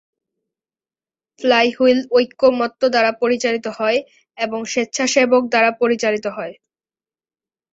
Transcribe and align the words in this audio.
Flywheel 1.39 1.99
ঐক্যমত্য 2.11 2.81
দ্বারা 2.93 3.11
পরিচালিত 3.21 3.65
হয় 3.77 3.99
এবং 4.37 4.59
স্বেচ্ছাসেবক 4.65 5.43
দ্বারা 5.47 5.69
পরিচালিত 5.81 6.25
হয়। 6.37 6.53